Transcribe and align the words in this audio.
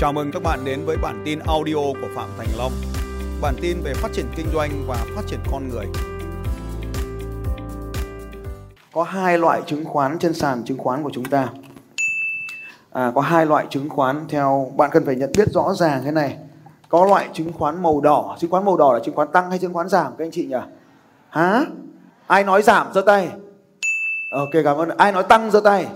Chào 0.00 0.12
mừng 0.12 0.30
các 0.32 0.42
bạn 0.42 0.64
đến 0.64 0.84
với 0.84 0.96
bản 0.96 1.22
tin 1.24 1.38
audio 1.38 1.74
của 1.74 2.08
Phạm 2.14 2.28
Thành 2.38 2.46
Long. 2.58 2.72
Bản 3.40 3.54
tin 3.60 3.80
về 3.82 3.94
phát 3.94 4.08
triển 4.12 4.26
kinh 4.36 4.46
doanh 4.54 4.70
và 4.86 4.96
phát 5.16 5.22
triển 5.26 5.40
con 5.52 5.68
người. 5.68 5.86
Có 8.92 9.02
hai 9.02 9.38
loại 9.38 9.62
chứng 9.66 9.84
khoán 9.84 10.18
trên 10.18 10.34
sàn 10.34 10.62
chứng 10.64 10.78
khoán 10.78 11.02
của 11.02 11.10
chúng 11.12 11.24
ta. 11.24 11.48
À, 12.92 13.12
có 13.14 13.20
hai 13.20 13.46
loại 13.46 13.66
chứng 13.70 13.88
khoán 13.88 14.24
theo 14.28 14.72
bạn 14.76 14.90
cần 14.92 15.06
phải 15.06 15.16
nhận 15.16 15.32
biết 15.38 15.48
rõ 15.52 15.74
ràng 15.74 16.02
thế 16.04 16.10
này. 16.10 16.36
Có 16.88 17.06
loại 17.06 17.28
chứng 17.32 17.52
khoán 17.52 17.82
màu 17.82 18.00
đỏ, 18.00 18.36
chứng 18.40 18.50
khoán 18.50 18.64
màu 18.64 18.76
đỏ 18.76 18.92
là 18.92 19.00
chứng 19.04 19.14
khoán 19.14 19.28
tăng 19.32 19.50
hay 19.50 19.58
chứng 19.58 19.72
khoán 19.72 19.88
giảm 19.88 20.12
các 20.18 20.24
anh 20.24 20.30
chị 20.30 20.46
nhỉ? 20.46 20.56
Hả? 21.30 21.64
Ai 22.26 22.44
nói 22.44 22.62
giảm 22.62 22.86
giơ 22.94 23.00
tay? 23.00 23.28
Ok 24.32 24.64
cảm 24.64 24.76
ơn. 24.76 24.88
Ai 24.96 25.12
nói 25.12 25.22
tăng 25.22 25.50
giơ 25.50 25.60
tay? 25.60 25.86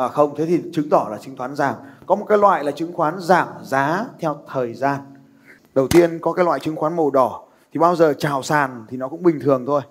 À, 0.00 0.08
không, 0.08 0.34
thế 0.36 0.46
thì 0.46 0.62
chứng 0.72 0.88
tỏ 0.90 1.08
là 1.10 1.18
chứng 1.18 1.36
khoán 1.36 1.56
giảm. 1.56 1.74
Có 2.06 2.14
một 2.14 2.24
cái 2.28 2.38
loại 2.38 2.64
là 2.64 2.72
chứng 2.72 2.92
khoán 2.92 3.14
giảm 3.20 3.48
giá 3.62 4.04
theo 4.20 4.38
thời 4.52 4.74
gian. 4.74 5.00
Đầu 5.74 5.88
tiên 5.88 6.18
có 6.18 6.32
cái 6.32 6.44
loại 6.44 6.60
chứng 6.60 6.76
khoán 6.76 6.96
màu 6.96 7.10
đỏ 7.10 7.42
thì 7.72 7.80
bao 7.80 7.96
giờ 7.96 8.14
chào 8.18 8.42
sàn 8.42 8.84
thì 8.88 8.96
nó 8.96 9.08
cũng 9.08 9.22
bình 9.22 9.40
thường 9.40 9.66
thôi. 9.66 9.82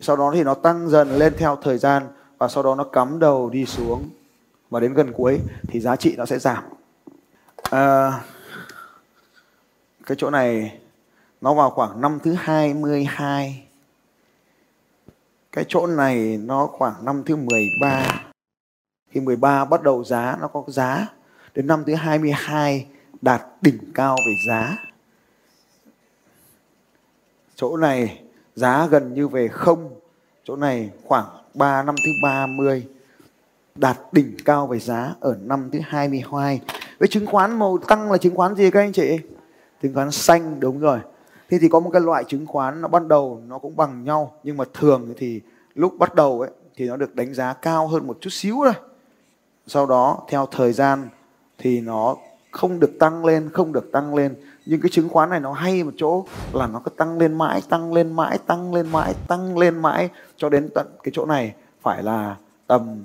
Sau 0.00 0.16
đó 0.16 0.30
thì 0.34 0.42
nó 0.42 0.54
tăng 0.54 0.88
dần 0.88 1.08
lên 1.08 1.34
theo 1.38 1.56
thời 1.62 1.78
gian 1.78 2.02
và 2.38 2.48
sau 2.48 2.62
đó 2.62 2.74
nó 2.74 2.84
cắm 2.84 3.18
đầu 3.18 3.50
đi 3.50 3.66
xuống 3.66 4.08
và 4.70 4.80
đến 4.80 4.94
gần 4.94 5.12
cuối 5.12 5.40
thì 5.68 5.80
giá 5.80 5.96
trị 5.96 6.14
nó 6.16 6.26
sẽ 6.26 6.38
giảm. 6.38 6.64
À, 7.70 8.20
cái 10.06 10.16
chỗ 10.18 10.30
này 10.30 10.78
nó 11.40 11.54
vào 11.54 11.70
khoảng 11.70 12.00
năm 12.00 12.18
thứ 12.22 12.34
22. 12.38 13.66
Cái 15.52 15.64
chỗ 15.68 15.86
này 15.86 16.38
nó 16.44 16.66
khoảng 16.66 17.04
năm 17.04 17.22
thứ 17.26 17.36
13 17.36 18.19
khi 19.10 19.20
13 19.20 19.64
bắt 19.64 19.82
đầu 19.82 20.04
giá 20.04 20.36
nó 20.40 20.48
có 20.48 20.64
giá, 20.66 21.06
đến 21.54 21.66
năm 21.66 21.84
thứ 21.86 21.94
22 21.94 22.86
đạt 23.20 23.42
đỉnh 23.62 23.78
cao 23.94 24.16
về 24.26 24.32
giá. 24.48 24.76
Chỗ 27.54 27.76
này 27.76 28.22
giá 28.54 28.86
gần 28.86 29.14
như 29.14 29.28
về 29.28 29.48
không, 29.48 29.90
chỗ 30.44 30.56
này 30.56 30.90
khoảng 31.04 31.26
3 31.54 31.82
năm 31.82 31.94
thứ 32.04 32.10
30 32.22 32.86
đạt 33.74 33.98
đỉnh 34.12 34.36
cao 34.44 34.66
về 34.66 34.78
giá 34.78 35.14
ở 35.20 35.38
năm 35.42 35.70
thứ 35.72 35.78
22 35.82 36.60
với 36.98 37.08
chứng 37.08 37.26
khoán 37.26 37.58
màu 37.58 37.78
tăng 37.78 38.12
là 38.12 38.18
chứng 38.18 38.36
khoán 38.36 38.54
gì 38.54 38.70
các 38.70 38.80
anh 38.80 38.92
chị? 38.92 39.18
Chứng 39.82 39.94
khoán 39.94 40.10
xanh, 40.10 40.60
đúng 40.60 40.80
rồi. 40.80 40.98
Thế 41.48 41.58
thì 41.60 41.68
có 41.68 41.80
một 41.80 41.90
cái 41.92 42.02
loại 42.02 42.24
chứng 42.24 42.46
khoán 42.46 42.80
nó 42.80 42.88
ban 42.88 43.08
đầu 43.08 43.42
nó 43.46 43.58
cũng 43.58 43.76
bằng 43.76 44.04
nhau, 44.04 44.34
nhưng 44.42 44.56
mà 44.56 44.64
thường 44.74 45.14
thì 45.16 45.40
lúc 45.74 45.94
bắt 45.98 46.14
đầu 46.14 46.40
ấy, 46.40 46.50
thì 46.76 46.88
nó 46.88 46.96
được 46.96 47.14
đánh 47.14 47.34
giá 47.34 47.52
cao 47.52 47.86
hơn 47.86 48.06
một 48.06 48.18
chút 48.20 48.30
xíu 48.30 48.56
thôi 48.64 48.89
sau 49.70 49.86
đó, 49.86 50.18
theo 50.28 50.46
thời 50.50 50.72
gian 50.72 51.08
thì 51.58 51.80
nó 51.80 52.16
không 52.50 52.80
được 52.80 52.98
tăng 52.98 53.24
lên, 53.24 53.50
không 53.52 53.72
được 53.72 53.92
tăng 53.92 54.14
lên. 54.14 54.34
Nhưng 54.66 54.80
cái 54.80 54.90
chứng 54.90 55.08
khoán 55.08 55.30
này 55.30 55.40
nó 55.40 55.52
hay 55.52 55.84
một 55.84 55.90
chỗ 55.96 56.24
là 56.52 56.66
nó 56.66 56.80
cứ 56.84 56.90
tăng 56.90 57.18
lên 57.18 57.38
mãi, 57.38 57.62
tăng 57.68 57.92
lên 57.92 58.16
mãi, 58.16 58.38
tăng 58.46 58.74
lên 58.74 58.92
mãi, 58.92 59.14
tăng 59.28 59.58
lên 59.58 59.82
mãi. 59.82 60.08
Cho 60.36 60.48
đến 60.48 60.68
tận 60.74 60.86
cái 61.02 61.12
chỗ 61.14 61.26
này 61.26 61.54
phải 61.82 62.02
là 62.02 62.36
tầm 62.66 63.04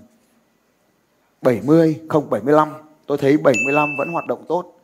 70 1.41 2.01
không 2.09 2.29
75 2.29 2.69
tôi 3.07 3.17
thấy 3.17 3.37
75 3.37 3.89
vẫn 3.97 4.11
hoạt 4.11 4.27
động 4.27 4.45
tốt. 4.47 4.79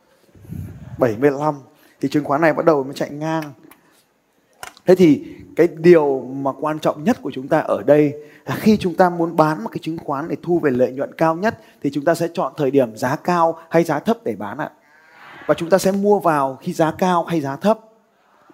75 0.98 1.54
thì 2.00 2.08
chứng 2.08 2.24
khoán 2.24 2.40
này 2.40 2.52
bắt 2.52 2.64
đầu 2.64 2.84
mới 2.84 2.94
chạy 2.94 3.10
ngang 3.10 3.42
thế 4.86 4.94
thì 4.94 5.24
cái 5.56 5.68
điều 5.76 6.20
mà 6.20 6.52
quan 6.60 6.78
trọng 6.78 7.04
nhất 7.04 7.22
của 7.22 7.30
chúng 7.30 7.48
ta 7.48 7.58
ở 7.58 7.82
đây 7.82 8.14
là 8.46 8.54
khi 8.54 8.76
chúng 8.76 8.94
ta 8.94 9.10
muốn 9.10 9.36
bán 9.36 9.64
một 9.64 9.70
cái 9.72 9.78
chứng 9.82 9.98
khoán 9.98 10.28
để 10.28 10.36
thu 10.42 10.58
về 10.58 10.70
lợi 10.70 10.92
nhuận 10.92 11.12
cao 11.14 11.36
nhất 11.36 11.58
thì 11.82 11.90
chúng 11.92 12.04
ta 12.04 12.14
sẽ 12.14 12.28
chọn 12.32 12.52
thời 12.56 12.70
điểm 12.70 12.96
giá 12.96 13.16
cao 13.16 13.58
hay 13.70 13.84
giá 13.84 13.98
thấp 13.98 14.18
để 14.24 14.36
bán 14.36 14.58
ạ. 14.58 14.70
Và 15.46 15.54
chúng 15.54 15.70
ta 15.70 15.78
sẽ 15.78 15.92
mua 15.92 16.18
vào 16.18 16.58
khi 16.60 16.72
giá 16.72 16.90
cao 16.98 17.24
hay 17.24 17.40
giá 17.40 17.56
thấp. 17.56 17.78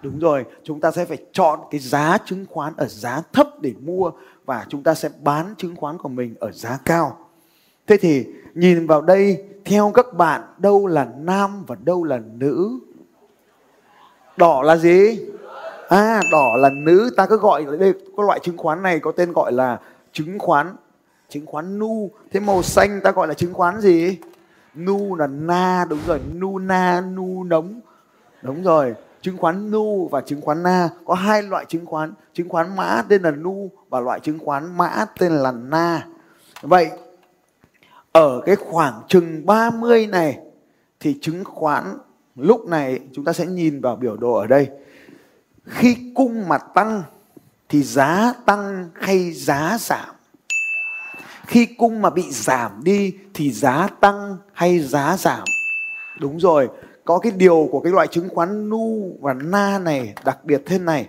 Đúng 0.01 0.19
rồi, 0.19 0.45
chúng 0.63 0.79
ta 0.79 0.91
sẽ 0.91 1.05
phải 1.05 1.17
chọn 1.31 1.59
cái 1.71 1.79
giá 1.79 2.17
chứng 2.25 2.45
khoán 2.49 2.73
ở 2.77 2.87
giá 2.87 3.21
thấp 3.33 3.47
để 3.61 3.73
mua 3.79 4.11
và 4.45 4.65
chúng 4.69 4.83
ta 4.83 4.93
sẽ 4.93 5.09
bán 5.23 5.53
chứng 5.57 5.75
khoán 5.75 5.97
của 5.97 6.09
mình 6.09 6.35
ở 6.39 6.51
giá 6.51 6.79
cao. 6.85 7.17
Thế 7.87 7.97
thì 7.97 8.25
nhìn 8.53 8.87
vào 8.87 9.01
đây, 9.01 9.43
theo 9.65 9.91
các 9.93 10.13
bạn, 10.13 10.41
đâu 10.57 10.87
là 10.87 11.07
nam 11.19 11.63
và 11.67 11.75
đâu 11.83 12.03
là 12.03 12.19
nữ? 12.33 12.79
Đỏ 14.37 14.61
là 14.61 14.77
gì? 14.77 15.19
À 15.89 16.21
đỏ 16.31 16.55
là 16.57 16.69
nữ. 16.69 17.09
Ta 17.17 17.25
cứ 17.25 17.37
gọi 17.37 17.65
đây, 17.79 17.93
có 18.17 18.23
loại 18.23 18.39
chứng 18.39 18.57
khoán 18.57 18.81
này 18.83 18.99
có 18.99 19.11
tên 19.11 19.31
gọi 19.31 19.51
là 19.51 19.79
chứng 20.11 20.39
khoán 20.39 20.75
chứng 21.29 21.45
khoán 21.45 21.79
nu. 21.79 22.11
Thế 22.31 22.39
màu 22.39 22.63
xanh 22.63 23.01
ta 23.03 23.11
gọi 23.11 23.27
là 23.27 23.33
chứng 23.33 23.53
khoán 23.53 23.81
gì? 23.81 24.17
Nu 24.75 25.15
là 25.15 25.27
na, 25.27 25.85
đúng 25.89 25.99
rồi. 26.07 26.19
Nu 26.33 26.59
na, 26.59 27.01
nu 27.01 27.43
nống. 27.43 27.81
Đúng 28.41 28.63
rồi. 28.63 28.95
Chứng 29.21 29.37
khoán 29.37 29.71
nu 29.71 30.07
và 30.11 30.21
chứng 30.21 30.41
khoán 30.41 30.63
na. 30.63 30.89
Có 31.05 31.13
hai 31.13 31.43
loại 31.43 31.65
chứng 31.65 31.85
khoán. 31.85 32.13
Chứng 32.33 32.49
khoán 32.49 32.75
mã 32.75 33.03
tên 33.09 33.21
là 33.21 33.31
nu 33.31 33.71
và 33.89 33.99
loại 33.99 34.19
chứng 34.19 34.39
khoán 34.39 34.77
mã 34.77 35.05
tên 35.19 35.31
là 35.31 35.51
na. 35.51 36.07
Vậy, 36.61 36.89
ở 38.11 38.41
cái 38.45 38.55
khoảng 38.55 39.01
chừng 39.07 39.45
30 39.45 40.07
này, 40.07 40.39
thì 40.99 41.17
chứng 41.21 41.43
khoán 41.43 41.97
lúc 42.35 42.67
này 42.67 42.99
chúng 43.13 43.25
ta 43.25 43.33
sẽ 43.33 43.45
nhìn 43.45 43.81
vào 43.81 43.95
biểu 43.95 44.17
đồ 44.17 44.33
ở 44.33 44.47
đây 44.47 44.69
khi 45.69 45.97
cung 46.15 46.47
mà 46.47 46.57
tăng 46.57 47.03
thì 47.69 47.83
giá 47.83 48.33
tăng 48.45 48.89
hay 48.93 49.31
giá 49.31 49.77
giảm? 49.79 50.15
Khi 51.47 51.65
cung 51.65 52.01
mà 52.01 52.09
bị 52.09 52.23
giảm 52.31 52.83
đi 52.83 53.13
thì 53.33 53.51
giá 53.51 53.87
tăng 53.99 54.37
hay 54.53 54.79
giá 54.79 55.17
giảm? 55.17 55.43
Đúng 56.19 56.39
rồi, 56.39 56.69
có 57.05 57.19
cái 57.19 57.31
điều 57.31 57.69
của 57.71 57.79
cái 57.79 57.93
loại 57.93 58.07
chứng 58.07 58.29
khoán 58.29 58.69
nu 58.69 59.17
và 59.21 59.33
na 59.33 59.79
này 59.79 60.13
đặc 60.25 60.45
biệt 60.45 60.61
thế 60.65 60.79
này. 60.79 61.07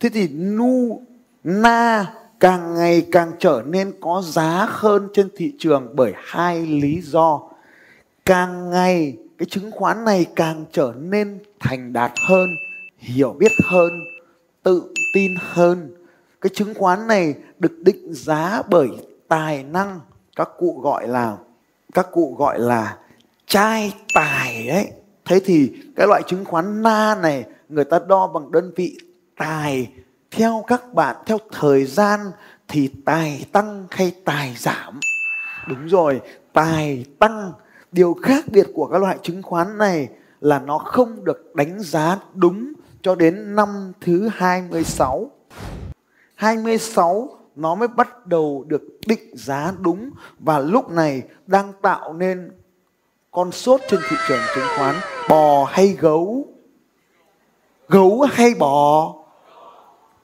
Thế 0.00 0.08
thì 0.08 0.28
nu, 0.28 1.02
na 1.44 2.06
càng 2.40 2.74
ngày 2.74 3.06
càng 3.12 3.32
trở 3.38 3.62
nên 3.66 3.92
có 4.00 4.22
giá 4.26 4.66
hơn 4.70 5.08
trên 5.14 5.28
thị 5.36 5.52
trường 5.58 5.96
bởi 5.96 6.12
hai 6.16 6.66
lý 6.66 7.00
do. 7.00 7.40
Càng 8.24 8.70
ngày 8.70 9.16
cái 9.38 9.46
chứng 9.50 9.70
khoán 9.70 10.04
này 10.04 10.26
càng 10.36 10.64
trở 10.72 10.92
nên 10.96 11.38
thành 11.60 11.92
đạt 11.92 12.12
hơn 12.28 12.48
hiểu 13.04 13.32
biết 13.32 13.52
hơn, 13.64 14.04
tự 14.62 14.82
tin 15.14 15.34
hơn. 15.38 15.94
Cái 16.40 16.50
chứng 16.54 16.74
khoán 16.74 17.06
này 17.06 17.34
được 17.58 17.72
định 17.78 18.14
giá 18.14 18.62
bởi 18.70 18.88
tài 19.28 19.62
năng, 19.62 20.00
các 20.36 20.48
cụ 20.58 20.80
gọi 20.82 21.08
là, 21.08 21.36
các 21.94 22.06
cụ 22.12 22.34
gọi 22.38 22.58
là 22.58 22.98
trai 23.46 23.94
tài 24.14 24.68
ấy. 24.68 24.90
Thế 25.24 25.40
thì 25.44 25.72
cái 25.96 26.06
loại 26.06 26.22
chứng 26.26 26.44
khoán 26.44 26.82
na 26.82 27.14
này, 27.22 27.44
người 27.68 27.84
ta 27.84 27.98
đo 28.08 28.26
bằng 28.26 28.52
đơn 28.52 28.72
vị 28.76 28.98
tài. 29.36 29.92
Theo 30.30 30.64
các 30.66 30.94
bạn, 30.94 31.16
theo 31.26 31.38
thời 31.52 31.84
gian 31.84 32.20
thì 32.68 32.90
tài 33.04 33.46
tăng 33.52 33.86
hay 33.90 34.14
tài 34.24 34.56
giảm? 34.58 35.00
Đúng 35.68 35.86
rồi, 35.86 36.20
tài 36.52 37.04
tăng. 37.18 37.52
Điều 37.92 38.16
khác 38.22 38.44
biệt 38.48 38.66
của 38.74 38.86
các 38.86 38.98
loại 38.98 39.18
chứng 39.22 39.42
khoán 39.42 39.78
này 39.78 40.08
là 40.40 40.58
nó 40.58 40.78
không 40.78 41.24
được 41.24 41.54
đánh 41.54 41.80
giá 41.80 42.18
đúng 42.34 42.72
cho 43.04 43.14
đến 43.14 43.56
năm 43.56 43.92
thứ 44.00 44.28
26. 44.34 45.30
26 46.34 47.28
nó 47.56 47.74
mới 47.74 47.88
bắt 47.88 48.26
đầu 48.26 48.64
được 48.66 48.82
định 49.06 49.36
giá 49.36 49.72
đúng 49.80 50.10
và 50.38 50.58
lúc 50.58 50.90
này 50.90 51.22
đang 51.46 51.72
tạo 51.82 52.12
nên 52.12 52.50
con 53.30 53.52
sốt 53.52 53.80
trên 53.88 54.00
thị 54.10 54.16
trường 54.28 54.40
chứng 54.54 54.64
khoán. 54.76 54.94
Bò 55.28 55.64
hay 55.64 55.88
gấu? 56.00 56.46
Gấu 57.88 58.20
hay 58.20 58.54
bò? 58.58 59.14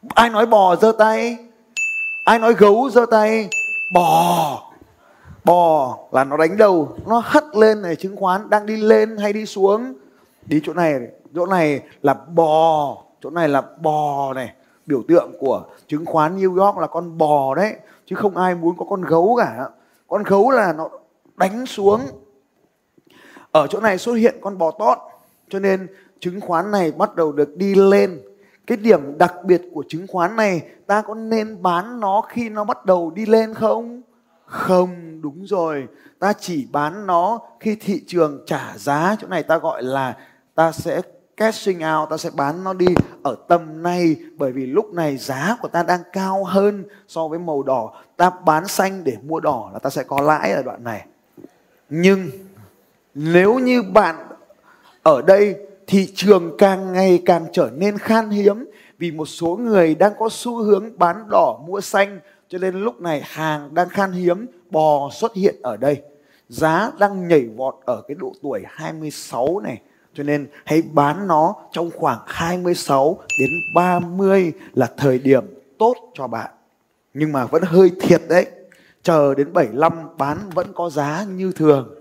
Ai 0.08 0.30
nói 0.30 0.46
bò 0.46 0.76
giơ 0.76 0.92
tay? 0.98 1.36
Ai 2.24 2.38
nói 2.38 2.54
gấu 2.54 2.90
giơ 2.90 3.06
tay? 3.10 3.48
Bò. 3.94 4.62
Bò 5.44 5.98
là 6.12 6.24
nó 6.24 6.36
đánh 6.36 6.56
đầu, 6.56 6.96
nó 7.06 7.22
hất 7.24 7.44
lên 7.56 7.82
này, 7.82 7.96
chứng 7.96 8.16
khoán 8.16 8.50
đang 8.50 8.66
đi 8.66 8.76
lên 8.76 9.16
hay 9.16 9.32
đi 9.32 9.46
xuống? 9.46 9.92
Đi 10.46 10.60
chỗ 10.64 10.72
này 10.72 11.00
chỗ 11.34 11.46
này 11.46 11.80
là 12.02 12.14
bò, 12.14 12.96
chỗ 13.20 13.30
này 13.30 13.48
là 13.48 13.62
bò 13.80 14.32
này. 14.34 14.52
Biểu 14.86 15.02
tượng 15.08 15.32
của 15.40 15.64
chứng 15.86 16.06
khoán 16.06 16.38
New 16.38 16.64
York 16.64 16.78
là 16.78 16.86
con 16.86 17.18
bò 17.18 17.54
đấy, 17.54 17.76
chứ 18.06 18.16
không 18.16 18.36
ai 18.36 18.54
muốn 18.54 18.76
có 18.76 18.84
con 18.84 19.02
gấu 19.02 19.36
cả. 19.38 19.68
Con 20.08 20.22
gấu 20.22 20.50
là 20.50 20.72
nó 20.72 20.88
đánh 21.36 21.66
xuống. 21.66 22.00
Ở 23.52 23.66
chỗ 23.66 23.80
này 23.80 23.98
xuất 23.98 24.14
hiện 24.14 24.34
con 24.40 24.58
bò 24.58 24.70
tót, 24.70 24.98
cho 25.48 25.58
nên 25.58 25.86
chứng 26.20 26.40
khoán 26.40 26.70
này 26.70 26.92
bắt 26.92 27.16
đầu 27.16 27.32
được 27.32 27.56
đi 27.56 27.74
lên. 27.74 28.20
Cái 28.66 28.76
điểm 28.76 29.18
đặc 29.18 29.34
biệt 29.44 29.62
của 29.72 29.84
chứng 29.88 30.06
khoán 30.06 30.36
này, 30.36 30.62
ta 30.86 31.02
có 31.02 31.14
nên 31.14 31.62
bán 31.62 32.00
nó 32.00 32.22
khi 32.28 32.48
nó 32.48 32.64
bắt 32.64 32.86
đầu 32.86 33.10
đi 33.10 33.26
lên 33.26 33.54
không? 33.54 34.02
Không, 34.44 35.20
đúng 35.22 35.46
rồi. 35.46 35.86
Ta 36.18 36.32
chỉ 36.32 36.68
bán 36.72 37.06
nó 37.06 37.40
khi 37.60 37.76
thị 37.80 38.04
trường 38.06 38.42
trả 38.46 38.72
giá. 38.76 39.16
Chỗ 39.20 39.28
này 39.28 39.42
ta 39.42 39.58
gọi 39.58 39.82
là, 39.82 40.16
ta 40.54 40.72
sẽ 40.72 41.02
cashing 41.40 41.80
out, 41.84 42.10
ta 42.10 42.16
sẽ 42.16 42.30
bán 42.36 42.64
nó 42.64 42.72
đi 42.72 42.86
ở 43.22 43.36
tầm 43.48 43.82
này, 43.82 44.16
bởi 44.36 44.52
vì 44.52 44.66
lúc 44.66 44.92
này 44.92 45.16
giá 45.16 45.56
của 45.62 45.68
ta 45.68 45.82
đang 45.82 46.00
cao 46.12 46.44
hơn 46.44 46.84
so 47.08 47.28
với 47.28 47.38
màu 47.38 47.62
đỏ. 47.62 47.92
Ta 48.16 48.30
bán 48.30 48.68
xanh 48.68 49.04
để 49.04 49.16
mua 49.22 49.40
đỏ 49.40 49.70
là 49.72 49.78
ta 49.78 49.90
sẽ 49.90 50.02
có 50.02 50.20
lãi 50.20 50.52
ở 50.52 50.62
đoạn 50.62 50.84
này. 50.84 51.06
Nhưng 51.90 52.30
nếu 53.14 53.58
như 53.58 53.82
bạn 53.82 54.16
ở 55.02 55.22
đây, 55.22 55.56
thị 55.86 56.12
trường 56.14 56.56
càng 56.58 56.92
ngày 56.92 57.22
càng 57.26 57.46
trở 57.52 57.70
nên 57.76 57.98
khan 57.98 58.30
hiếm 58.30 58.70
vì 58.98 59.10
một 59.10 59.26
số 59.26 59.56
người 59.56 59.94
đang 59.94 60.12
có 60.18 60.28
xu 60.32 60.62
hướng 60.62 60.98
bán 60.98 61.28
đỏ 61.30 61.60
mua 61.66 61.80
xanh, 61.80 62.20
cho 62.48 62.58
nên 62.58 62.74
lúc 62.74 63.00
này 63.00 63.22
hàng 63.24 63.74
đang 63.74 63.88
khan 63.88 64.12
hiếm, 64.12 64.46
bò 64.70 65.10
xuất 65.12 65.34
hiện 65.34 65.54
ở 65.62 65.76
đây. 65.76 66.02
Giá 66.48 66.92
đang 66.98 67.28
nhảy 67.28 67.46
vọt 67.56 67.74
ở 67.84 68.02
cái 68.08 68.14
độ 68.14 68.32
tuổi 68.42 68.62
26 68.66 69.60
này 69.60 69.82
cho 70.14 70.22
nên 70.22 70.48
hãy 70.64 70.82
bán 70.92 71.26
nó 71.26 71.54
trong 71.72 71.90
khoảng 71.96 72.18
26 72.26 73.18
đến 73.40 73.50
30 73.74 74.52
là 74.74 74.92
thời 74.96 75.18
điểm 75.18 75.44
tốt 75.78 75.94
cho 76.14 76.26
bạn 76.26 76.50
nhưng 77.14 77.32
mà 77.32 77.46
vẫn 77.46 77.62
hơi 77.66 77.90
thiệt 78.00 78.22
đấy 78.28 78.46
chờ 79.02 79.34
đến 79.34 79.52
75 79.52 79.92
bán 80.18 80.38
vẫn 80.54 80.66
có 80.74 80.90
giá 80.90 81.24
như 81.24 81.52
thường 81.52 81.94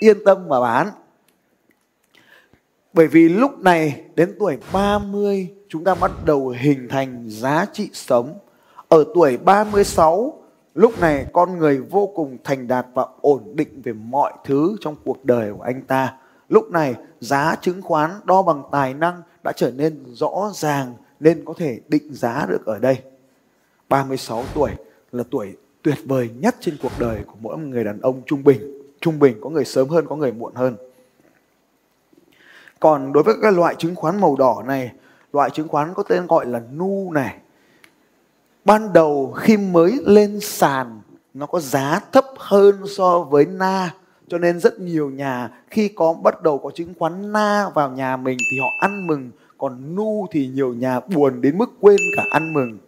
yên 0.00 0.24
tâm 0.24 0.48
mà 0.48 0.60
bán 0.60 0.90
bởi 2.92 3.08
vì 3.08 3.28
lúc 3.28 3.58
này 3.58 4.00
đến 4.14 4.36
tuổi 4.38 4.58
30 4.72 5.48
chúng 5.72 5.84
ta 5.84 5.94
bắt 5.94 6.10
đầu 6.24 6.48
hình 6.48 6.88
thành 6.88 7.24
giá 7.26 7.66
trị 7.72 7.90
sống. 7.92 8.38
Ở 8.88 9.04
tuổi 9.14 9.36
36 9.36 10.42
lúc 10.74 11.00
này 11.00 11.26
con 11.32 11.58
người 11.58 11.78
vô 11.78 12.12
cùng 12.14 12.38
thành 12.44 12.68
đạt 12.68 12.86
và 12.94 13.06
ổn 13.20 13.42
định 13.54 13.82
về 13.82 13.92
mọi 13.92 14.32
thứ 14.44 14.76
trong 14.80 14.96
cuộc 15.04 15.24
đời 15.24 15.52
của 15.52 15.62
anh 15.62 15.82
ta. 15.82 16.14
Lúc 16.48 16.70
này 16.70 16.94
giá 17.20 17.56
chứng 17.60 17.82
khoán 17.82 18.10
đo 18.24 18.42
bằng 18.42 18.62
tài 18.72 18.94
năng 18.94 19.22
đã 19.44 19.52
trở 19.56 19.70
nên 19.70 20.04
rõ 20.12 20.50
ràng 20.54 20.94
nên 21.20 21.44
có 21.44 21.54
thể 21.56 21.80
định 21.88 22.14
giá 22.14 22.46
được 22.48 22.66
ở 22.66 22.78
đây. 22.78 22.98
36 23.88 24.44
tuổi 24.54 24.70
là 25.12 25.24
tuổi 25.30 25.56
tuyệt 25.82 25.98
vời 26.04 26.30
nhất 26.40 26.56
trên 26.60 26.76
cuộc 26.82 26.92
đời 26.98 27.24
của 27.26 27.36
mỗi 27.40 27.58
người 27.58 27.84
đàn 27.84 28.00
ông 28.00 28.22
trung 28.26 28.44
bình. 28.44 28.82
Trung 29.00 29.18
bình 29.18 29.38
có 29.40 29.50
người 29.50 29.64
sớm 29.64 29.88
hơn, 29.88 30.06
có 30.08 30.16
người 30.16 30.32
muộn 30.32 30.54
hơn. 30.54 30.76
Còn 32.80 33.12
đối 33.12 33.22
với 33.22 33.34
các 33.42 33.54
loại 33.54 33.74
chứng 33.78 33.94
khoán 33.94 34.20
màu 34.20 34.36
đỏ 34.36 34.62
này, 34.66 34.92
loại 35.32 35.50
chứng 35.50 35.68
khoán 35.68 35.94
có 35.94 36.02
tên 36.02 36.26
gọi 36.26 36.46
là 36.46 36.60
nu 36.72 37.10
này. 37.12 37.38
Ban 38.64 38.92
đầu 38.92 39.32
khi 39.36 39.56
mới 39.56 39.98
lên 40.06 40.40
sàn 40.40 41.00
nó 41.34 41.46
có 41.46 41.60
giá 41.60 42.00
thấp 42.12 42.24
hơn 42.36 42.82
so 42.96 43.18
với 43.18 43.46
na 43.46 43.94
cho 44.32 44.38
nên 44.38 44.60
rất 44.60 44.80
nhiều 44.80 45.10
nhà 45.10 45.50
khi 45.70 45.88
có 45.88 46.12
bắt 46.12 46.42
đầu 46.42 46.58
có 46.58 46.70
chứng 46.70 46.94
khoán 46.98 47.32
na 47.32 47.70
vào 47.74 47.90
nhà 47.90 48.16
mình 48.16 48.38
thì 48.50 48.58
họ 48.58 48.68
ăn 48.80 49.06
mừng 49.06 49.30
còn 49.58 49.94
nu 49.94 50.26
thì 50.30 50.48
nhiều 50.48 50.74
nhà 50.74 51.00
buồn 51.00 51.40
đến 51.40 51.58
mức 51.58 51.70
quên 51.80 51.96
cả 52.16 52.22
ăn 52.30 52.54
mừng 52.54 52.78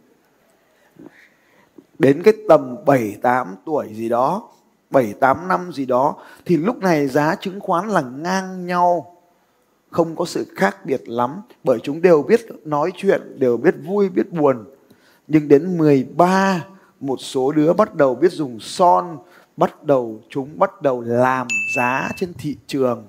đến 1.99 2.23
cái 2.23 2.35
tầm 2.49 2.77
7 2.87 3.17
8 3.23 3.55
tuổi 3.67 3.95
gì 3.95 4.09
đó 4.09 4.49
7 4.91 5.15
8 5.21 5.49
năm 5.49 5.73
gì 5.73 5.87
đó 5.87 6.17
thì 6.45 6.57
lúc 6.57 6.79
này 6.79 7.07
giá 7.07 7.35
chứng 7.35 7.61
khoán 7.61 7.89
là 7.89 8.01
ngang 8.01 8.67
nhau 8.67 9.17
không 9.91 10.17
có 10.17 10.25
sự 10.25 10.47
khác 10.57 10.87
biệt 10.87 11.09
lắm 11.09 11.41
bởi 11.65 11.79
chúng 11.83 12.03
đều 12.03 12.23
biết 12.23 12.41
nói 12.65 12.93
chuyện, 12.97 13.21
đều 13.39 13.57
biết 13.57 13.75
vui, 13.87 14.09
biết 14.09 14.33
buồn. 14.33 14.65
Nhưng 15.29 15.49
đến 15.49 15.79
13, 15.79 16.65
một 17.01 17.17
số 17.21 17.53
đứa 17.53 17.73
bắt 17.73 17.95
đầu 17.95 18.15
biết 18.15 18.33
dùng 18.33 18.61
son, 18.61 19.17
bắt 19.57 19.85
đầu 19.85 20.21
chúng 20.31 20.59
bắt 20.59 20.83
đầu 20.83 21.01
làm 21.01 21.47
giá 21.77 22.09
trên 22.17 22.33
thị 22.39 22.57
trường. 22.67 23.07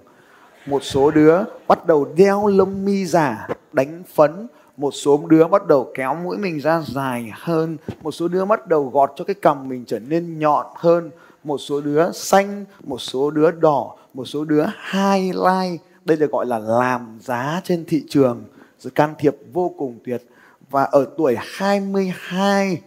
Một 0.68 0.84
số 0.84 1.12
đứa 1.12 1.44
bắt 1.68 1.88
đầu 1.88 2.08
đeo 2.16 2.48
lông 2.48 2.86
mi 2.86 3.06
giả, 3.06 3.48
đánh 3.74 4.04
phấn, 4.16 4.48
một 4.78 4.92
số 4.92 5.22
đứa 5.28 5.48
bắt 5.48 5.68
đầu 5.68 5.92
kéo 5.96 6.16
mũi 6.16 6.38
mình 6.38 6.60
ra 6.60 6.82
dài 6.88 7.32
hơn, 7.34 7.78
một 8.02 8.12
số 8.12 8.28
đứa 8.28 8.46
bắt 8.46 8.68
đầu 8.68 8.90
gọt 8.90 9.12
cho 9.16 9.26
cái 9.26 9.34
cằm 9.34 9.70
mình 9.70 9.84
trở 9.88 10.00
nên 10.00 10.40
nhọn 10.40 10.66
hơn, 10.76 11.12
một 11.44 11.58
số 11.58 11.82
đứa 11.82 12.12
xanh, 12.12 12.66
một 12.84 12.98
số 12.98 13.32
đứa 13.32 13.52
đỏ, 13.52 13.96
một 14.14 14.26
số 14.26 14.46
đứa 14.46 14.66
highlight. 14.94 15.82
Đây 16.06 16.18
được 16.18 16.32
gọi 16.32 16.46
là 16.46 16.60
làm 16.60 17.18
giá 17.22 17.62
trên 17.64 17.86
thị 17.86 18.04
trường. 18.10 18.44
Sự 18.80 18.90
can 18.90 19.14
thiệp 19.18 19.36
vô 19.54 19.74
cùng 19.78 20.00
tuyệt. 20.06 20.24
Và 20.70 20.84
ở 20.84 21.08
tuổi 21.18 21.36
22 21.40 22.82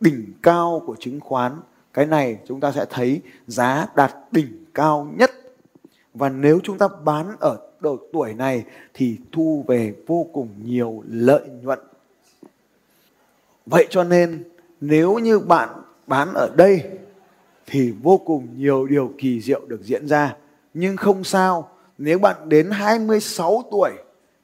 đỉnh 0.00 0.32
cao 0.42 0.82
của 0.86 0.96
chứng 0.98 1.20
khoán 1.20 1.52
cái 1.94 2.06
này 2.06 2.38
chúng 2.46 2.60
ta 2.60 2.72
sẽ 2.72 2.84
thấy 2.90 3.20
giá 3.46 3.86
đạt 3.96 4.14
đỉnh 4.32 4.64
cao 4.74 5.08
nhất. 5.16 5.30
Và 6.14 6.28
nếu 6.28 6.60
chúng 6.62 6.78
ta 6.78 6.88
bán 7.04 7.36
ở 7.40 7.58
độ 7.80 7.98
tuổi 8.12 8.34
này 8.34 8.64
thì 8.94 9.16
thu 9.32 9.64
về 9.68 9.94
vô 10.06 10.26
cùng 10.32 10.48
nhiều 10.62 11.02
lợi 11.08 11.42
nhuận. 11.62 11.78
Vậy 13.66 13.86
cho 13.90 14.04
nên 14.04 14.44
nếu 14.80 15.18
như 15.18 15.38
bạn 15.38 15.68
bán 16.06 16.34
ở 16.34 16.50
đây 16.56 16.84
thì 17.66 17.94
vô 18.02 18.18
cùng 18.18 18.48
nhiều 18.56 18.86
điều 18.86 19.12
kỳ 19.18 19.40
diệu 19.40 19.60
được 19.66 19.82
diễn 19.82 20.08
ra. 20.08 20.36
Nhưng 20.74 20.96
không 20.96 21.24
sao, 21.24 21.70
nếu 21.98 22.18
bạn 22.18 22.36
đến 22.48 22.70
26 22.70 23.62
tuổi 23.70 23.90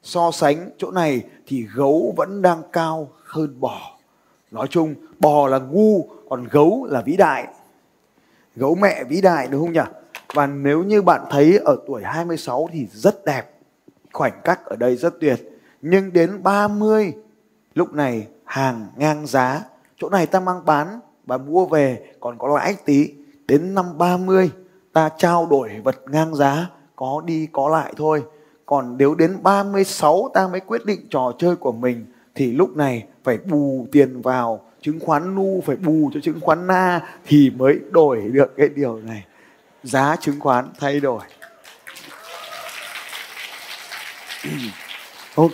so 0.03 0.31
sánh 0.31 0.69
chỗ 0.77 0.91
này 0.91 1.23
thì 1.45 1.65
gấu 1.75 2.13
vẫn 2.17 2.41
đang 2.41 2.61
cao 2.71 3.11
hơn 3.23 3.59
bò. 3.59 3.96
Nói 4.51 4.67
chung, 4.69 4.95
bò 5.19 5.47
là 5.47 5.59
ngu, 5.59 6.07
còn 6.29 6.47
gấu 6.51 6.87
là 6.89 7.01
vĩ 7.01 7.17
đại. 7.17 7.47
Gấu 8.55 8.75
mẹ 8.75 9.03
vĩ 9.03 9.21
đại, 9.21 9.47
đúng 9.51 9.61
không 9.61 9.73
nhỉ? 9.73 9.79
Và 10.33 10.47
nếu 10.47 10.83
như 10.83 11.01
bạn 11.01 11.21
thấy 11.29 11.59
ở 11.65 11.77
tuổi 11.87 12.03
26 12.03 12.69
thì 12.71 12.87
rất 12.91 13.25
đẹp. 13.25 13.51
Khoảnh 14.13 14.41
khắc 14.43 14.65
ở 14.65 14.75
đây 14.75 14.95
rất 14.95 15.13
tuyệt. 15.21 15.39
Nhưng 15.81 16.13
đến 16.13 16.43
30 16.43 17.13
lúc 17.73 17.93
này 17.93 18.27
hàng 18.45 18.87
ngang 18.95 19.27
giá. 19.27 19.63
Chỗ 19.97 20.09
này 20.09 20.25
ta 20.25 20.39
mang 20.39 20.65
bán 20.65 20.99
và 21.25 21.37
mua 21.37 21.65
về, 21.65 22.13
còn 22.19 22.37
có 22.37 22.47
lãi 22.47 22.75
tí. 22.85 23.13
Đến 23.47 23.75
năm 23.75 23.97
30 23.97 24.51
ta 24.93 25.09
trao 25.17 25.45
đổi 25.45 25.69
vật 25.83 25.95
ngang 26.09 26.35
giá, 26.35 26.69
có 26.95 27.21
đi 27.25 27.47
có 27.51 27.69
lại 27.69 27.93
thôi 27.97 28.23
còn 28.67 28.97
nếu 28.97 29.15
đến 29.15 29.37
36 29.43 30.29
ta 30.33 30.47
mới 30.47 30.59
quyết 30.59 30.85
định 30.85 31.07
trò 31.09 31.31
chơi 31.37 31.55
của 31.55 31.71
mình 31.71 32.05
thì 32.37 32.51
lúc 32.51 32.77
này 32.77 33.05
phải 33.23 33.37
bù 33.37 33.87
tiền 33.91 34.21
vào, 34.21 34.61
chứng 34.81 34.99
khoán 34.99 35.35
nu 35.35 35.63
phải 35.65 35.75
bù 35.75 36.11
cho 36.13 36.19
chứng 36.23 36.39
khoán 36.41 36.67
na 36.67 37.01
thì 37.25 37.49
mới 37.49 37.79
đổi 37.91 38.21
được 38.31 38.53
cái 38.57 38.69
điều 38.69 38.97
này. 38.97 39.25
Giá 39.83 40.15
chứng 40.15 40.39
khoán 40.39 40.69
thay 40.79 40.99
đổi. 40.99 41.21
Ok, 45.35 45.51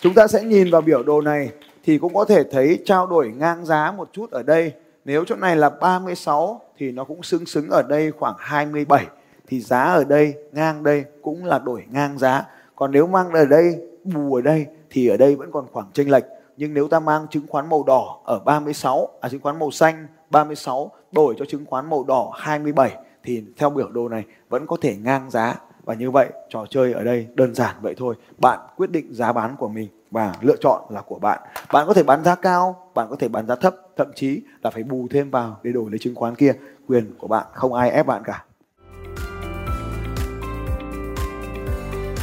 chúng 0.00 0.14
ta 0.14 0.26
sẽ 0.26 0.42
nhìn 0.42 0.70
vào 0.70 0.80
biểu 0.80 1.02
đồ 1.02 1.20
này 1.20 1.50
thì 1.84 1.98
cũng 1.98 2.14
có 2.14 2.24
thể 2.24 2.44
thấy 2.50 2.78
trao 2.84 3.06
đổi 3.06 3.32
ngang 3.36 3.64
giá 3.64 3.92
một 3.96 4.08
chút 4.12 4.30
ở 4.30 4.42
đây. 4.42 4.72
Nếu 5.04 5.24
chỗ 5.24 5.36
này 5.36 5.56
là 5.56 5.70
36 5.70 6.60
thì 6.78 6.92
nó 6.92 7.04
cũng 7.04 7.22
xứng 7.22 7.46
xứng 7.46 7.70
ở 7.70 7.82
đây 7.82 8.12
khoảng 8.12 8.34
27 8.38 9.06
thì 9.46 9.60
giá 9.60 9.82
ở 9.82 10.04
đây, 10.04 10.34
ngang 10.52 10.82
đây 10.82 11.04
cũng 11.22 11.44
là 11.44 11.58
đổi 11.58 11.84
ngang 11.90 12.18
giá. 12.18 12.44
Còn 12.76 12.90
nếu 12.90 13.06
mang 13.06 13.32
ở 13.32 13.44
đây, 13.44 13.76
bù 14.04 14.34
ở 14.34 14.40
đây 14.40 14.66
thì 14.94 15.08
ở 15.08 15.16
đây 15.16 15.36
vẫn 15.36 15.50
còn 15.52 15.66
khoảng 15.72 15.86
chênh 15.92 16.10
lệch. 16.10 16.24
Nhưng 16.56 16.74
nếu 16.74 16.88
ta 16.88 17.00
mang 17.00 17.26
chứng 17.30 17.46
khoán 17.48 17.70
màu 17.70 17.82
đỏ 17.82 18.20
ở 18.24 18.38
36 18.38 19.08
à 19.20 19.28
chứng 19.28 19.40
khoán 19.40 19.58
màu 19.58 19.70
xanh 19.70 20.06
36 20.30 20.90
đổi 21.12 21.34
cho 21.38 21.44
chứng 21.44 21.66
khoán 21.66 21.90
màu 21.90 22.04
đỏ 22.04 22.32
27 22.34 22.96
thì 23.24 23.44
theo 23.56 23.70
biểu 23.70 23.88
đồ 23.88 24.08
này 24.08 24.24
vẫn 24.48 24.66
có 24.66 24.76
thể 24.80 24.96
ngang 24.96 25.30
giá. 25.30 25.54
Và 25.84 25.94
như 25.94 26.10
vậy, 26.10 26.28
trò 26.48 26.66
chơi 26.70 26.92
ở 26.92 27.04
đây 27.04 27.26
đơn 27.34 27.54
giản 27.54 27.74
vậy 27.80 27.94
thôi. 27.96 28.14
Bạn 28.38 28.58
quyết 28.76 28.90
định 28.90 29.14
giá 29.14 29.32
bán 29.32 29.56
của 29.56 29.68
mình 29.68 29.88
và 30.10 30.34
lựa 30.40 30.56
chọn 30.60 30.82
là 30.90 31.00
của 31.00 31.18
bạn. 31.18 31.40
Bạn 31.72 31.86
có 31.86 31.94
thể 31.94 32.02
bán 32.02 32.24
giá 32.24 32.34
cao, 32.34 32.90
bạn 32.94 33.06
có 33.10 33.16
thể 33.16 33.28
bán 33.28 33.46
giá 33.46 33.54
thấp, 33.54 33.76
thậm 33.96 34.12
chí 34.14 34.42
là 34.62 34.70
phải 34.70 34.82
bù 34.82 35.06
thêm 35.10 35.30
vào 35.30 35.56
để 35.62 35.72
đổi 35.72 35.90
lấy 35.90 35.98
chứng 35.98 36.14
khoán 36.14 36.34
kia. 36.34 36.52
Quyền 36.88 37.14
của 37.18 37.28
bạn, 37.28 37.46
không 37.52 37.74
ai 37.74 37.90
ép 37.90 38.06
bạn 38.06 38.22
cả. 38.24 38.44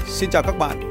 Xin 0.05 0.29
chào 0.29 0.43
các 0.45 0.55
bạn 0.59 0.90